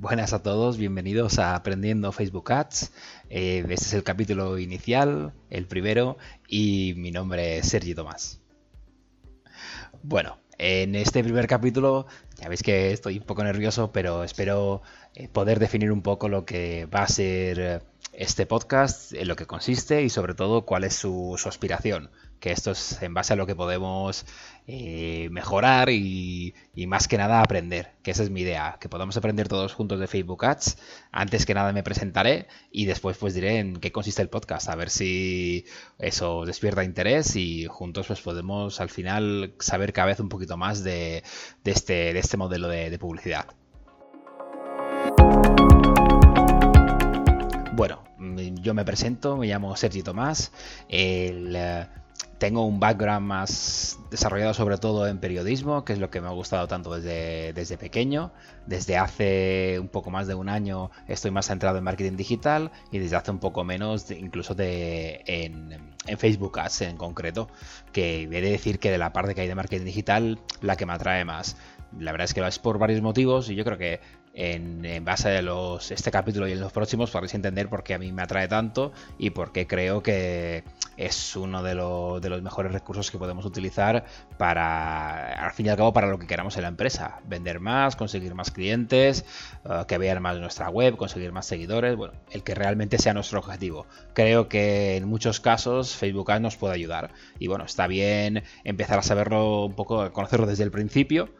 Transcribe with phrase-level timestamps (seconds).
[0.00, 2.92] Buenas a todos, bienvenidos a Aprendiendo Facebook Ads.
[3.30, 8.40] Eh, este es el capítulo inicial, el primero, y mi nombre es Sergi Tomás.
[10.04, 12.06] Bueno, en este primer capítulo
[12.40, 14.82] ya veis que estoy un poco nervioso, pero espero
[15.16, 17.80] eh, poder definir un poco lo que va a ser eh,
[18.12, 22.08] este podcast, en lo que consiste y sobre todo cuál es su, aspiración.
[22.40, 24.24] Que esto es en base a lo que podemos
[24.66, 26.54] eh, mejorar y,
[26.86, 30.06] más que nada aprender, que esa es mi idea, que podamos aprender todos juntos de
[30.06, 30.78] Facebook Ads.
[31.12, 34.76] Antes que nada me presentaré y después pues diré en qué consiste el podcast, a
[34.76, 35.64] ver si
[35.98, 40.84] eso despierta interés y juntos pues podemos al final saber cada vez un poquito más
[40.84, 41.22] de,
[41.64, 43.46] este, de este modelo de publicidad.
[47.78, 48.02] Bueno,
[48.60, 50.50] yo me presento, me llamo Sergi Tomás.
[50.88, 51.86] Eh,
[52.38, 56.30] tengo un background más desarrollado sobre todo en periodismo, que es lo que me ha
[56.30, 58.32] gustado tanto desde, desde pequeño.
[58.66, 62.98] Desde hace un poco más de un año estoy más centrado en marketing digital y
[62.98, 67.48] desde hace un poco menos incluso de, en, Facebook Ads en concreto,
[67.92, 70.86] que he de decir que de la parte que hay de marketing digital, la que
[70.86, 71.56] me atrae más.
[71.98, 74.00] La verdad es que lo es por varios motivos y yo creo que
[74.34, 75.40] en, base a
[75.90, 78.92] este capítulo y en los próximos podréis entender por qué a mí me atrae tanto
[79.18, 80.64] y por qué creo que
[80.96, 84.04] es uno de, los mejores recursos que podemos utilizar
[84.36, 87.20] para, al fin y al cabo, para lo que queramos en la empresa.
[87.26, 89.24] Vender más, conseguir más clientes,
[89.64, 93.38] eh, que vean más nuestra web, conseguir más seguidores, bueno, el que realmente sea nuestro
[93.38, 93.86] objetivo.
[94.12, 97.10] Creo que en muchos casos Facebook Ads nos puede ayudar.
[97.38, 101.30] Y bueno, está bien empezar a saberlo un poco, conocerlo desde el principio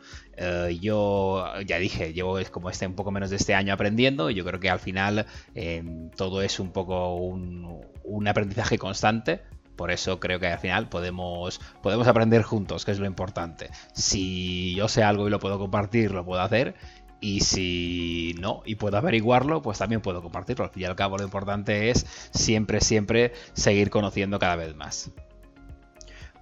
[0.41, 4.35] eh, yo ya dije, llevo como este un poco menos de este año aprendiendo y
[4.35, 9.41] yo creo que al final em, todo es un poco un, aprendizaje constante.
[9.77, 13.71] Por eso creo que al final podemos, podemos aprender juntos, que es lo importante.
[13.93, 16.75] Si yo sé algo y lo puedo compartir, lo puedo hacer.
[17.21, 20.65] Y si no, y puedo averiguarlo, pues también puedo compartirlo.
[20.65, 25.13] Al fin y al cabo, lo importante es siempre, siempre seguir conociendo cada vez más.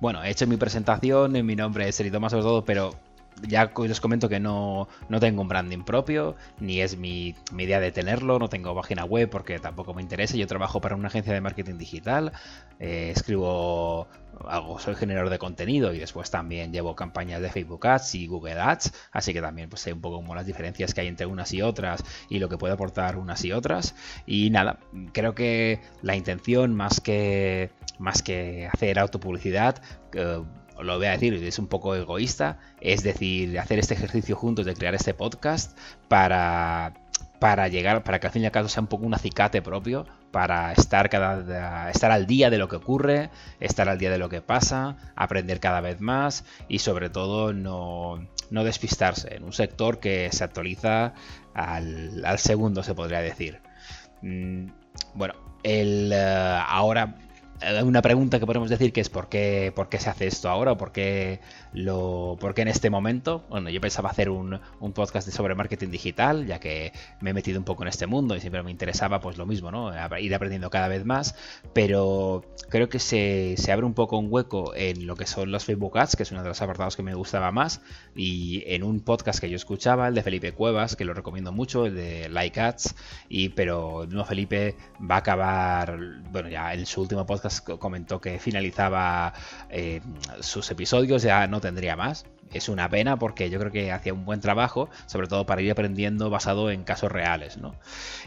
[0.00, 2.94] Bueno, he hecho mi presentación, mi nombre es Serito más sobre todo, pero
[3.42, 4.88] ya les comento que no,
[5.20, 9.58] tengo un branding propio, ni es mi, idea de tenerlo, no tengo página web porque
[9.58, 10.36] tampoco me interesa.
[10.36, 12.32] Yo trabajo para una agencia de marketing digital,
[12.78, 14.08] eh, escribo,
[14.46, 18.60] algo, soy generador de contenido y después también llevo campañas de Facebook Ads y Google
[18.60, 21.52] Ads, así que también pues, sé un poco como las diferencias que hay entre unas
[21.52, 23.94] y otras y lo que puede aportar unas y otras.
[24.26, 24.78] Y nada,
[25.12, 29.82] creo que la intención más que, más que hacer autopublicidad,
[30.12, 30.42] eh,
[30.82, 34.74] lo voy a decir, es un poco egoísta, es decir, hacer este ejercicio juntos de
[34.74, 35.76] crear este podcast
[36.08, 36.94] para,
[37.38, 40.06] para llegar, para que al fin y al cabo sea un poco un acicate propio,
[40.30, 44.28] para estar, cada, estar al día de lo que ocurre, estar al día de lo
[44.28, 49.98] que pasa, aprender cada vez más y sobre todo no, no despistarse en un sector
[49.98, 51.14] que se actualiza
[51.54, 53.60] al, al segundo, se podría decir.
[54.20, 54.66] Mm,
[55.14, 57.14] bueno, el, eh, ahora
[57.84, 60.72] una pregunta que podemos decir que es ¿por qué, por qué se hace esto ahora
[60.72, 61.40] o por qué,
[61.72, 63.44] lo, por qué en este momento.
[63.48, 67.58] Bueno, yo pensaba hacer un, un, podcast sobre marketing digital, ya que me he metido
[67.58, 69.92] un poco en este mundo y siempre me interesaba pues lo mismo, ¿no?
[70.18, 71.34] Ir aprendiendo cada vez más,
[71.72, 75.64] pero creo que se, se abre un poco un hueco en lo que son los
[75.64, 77.80] Facebook Ads, que es uno de los apartados que me gustaba más,
[78.14, 81.86] y en un podcast que yo escuchaba, el de Felipe Cuevas, que lo recomiendo mucho,
[81.86, 82.94] el de Like Ads,
[83.28, 85.98] y, pero no Felipe va a acabar,
[86.32, 87.45] bueno, ya en su último podcast
[87.78, 89.32] comentó que finalizaba
[89.70, 90.00] eh,
[90.40, 92.26] sus episodios, ya no tendría más.
[92.52, 95.70] Es una pena porque yo creo que hacía un buen trabajo, sobre todo para ir
[95.70, 97.58] aprendiendo basado en casos reales.
[97.58, 97.74] ¿no?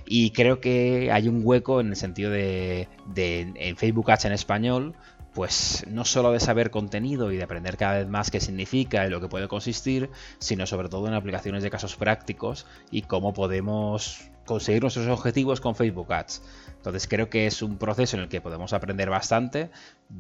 [0.05, 4.95] Y creo que hay un hueco en el sentido de, en Facebook Ads en español,
[5.33, 9.09] pues no solo de saber contenido y de aprender cada vez más qué significa y
[9.09, 10.09] lo que puede consistir,
[10.39, 15.75] sino sobre todo en aplicaciones de casos prácticos y cómo podemos conseguir nuestros objetivos con
[15.75, 16.41] Facebook Ads.
[16.77, 19.69] Entonces creo que es un proceso en el que podemos aprender bastante.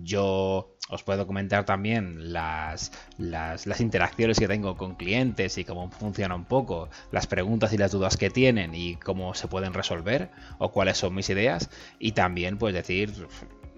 [0.03, 6.35] Yo os puedo comentar también las, las, interacciones que tengo con clientes y cómo funciona
[6.35, 10.71] un poco, las preguntas y las dudas que tienen y cómo se pueden resolver o
[10.71, 11.71] cuáles son mis ideas.
[11.97, 13.11] Y también pues decir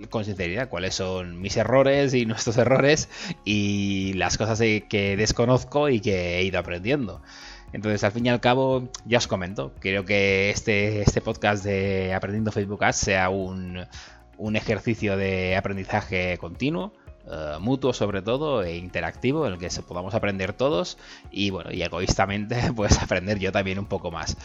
[0.09, 3.07] con sinceridad cuáles son mis errores y nuestros errores
[3.45, 7.21] y las cosas que desconozco y que he ido aprendiendo.
[7.73, 12.13] Entonces, al fin y al cabo, ya os comento, creo que este, este podcast de
[12.13, 13.88] Aprendiendo Facebook Ads sea un,
[14.56, 16.94] ejercicio de aprendizaje continuo.
[17.31, 20.97] Eh, mutuo sobre todo e interactivo en el que se podamos aprender todos
[21.31, 24.37] y bueno, y egoístamente pues aprender yo también un poco más.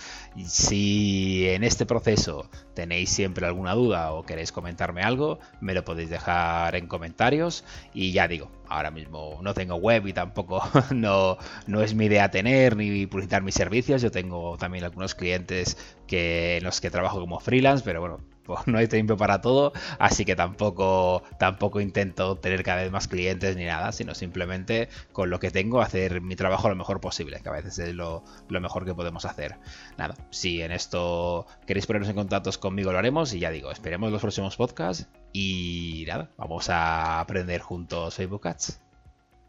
[0.44, 6.10] Si en este proceso tenéis siempre alguna duda o queréis comentarme algo, me lo podéis
[6.10, 10.62] dejar en comentarios y ya digo, ahora mismo no tengo web y tampoco
[10.94, 14.02] no, no es mi idea tener ni publicitar mis servicios.
[14.02, 18.66] Yo tengo también algunos clientes que, en los que trabajo como freelance, pero bueno, pues
[18.66, 23.56] no hay tiempo para todo, así que tampoco, tampoco intento tener cada vez más clientes
[23.56, 27.48] ni nada, sino simplemente con lo que tengo hacer mi trabajo lo mejor posible, que
[27.48, 29.56] a veces es lo, mejor que podemos hacer.
[29.98, 34.12] Nada, si en esto queréis ponernos en contacto conmigo lo haremos y ya digo, esperemos
[34.12, 38.81] los próximos podcasts y nada, vamos a aprender juntos Facebook Ads.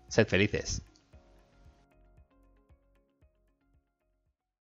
[0.08, 0.84] Sed felices.